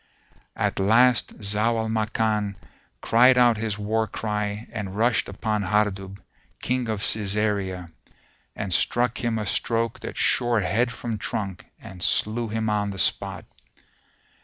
[0.55, 2.55] At last Zau al Makan
[3.01, 6.19] cried out his war cry and rushed upon Hardub,
[6.59, 7.93] King of Cæsarea,[FN#452]
[8.55, 12.97] and struck him a stroke that shore head from trunk and slew him on the
[12.97, 13.45] spot.